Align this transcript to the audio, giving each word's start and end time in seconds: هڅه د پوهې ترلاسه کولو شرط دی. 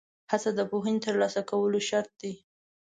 هڅه 0.31 0.49
د 0.57 0.59
پوهې 0.71 0.93
ترلاسه 1.05 1.41
کولو 1.49 1.79
شرط 1.89 2.11
دی. 2.21 2.33